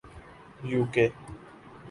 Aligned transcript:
you 0.69 0.81
کے 0.93 1.05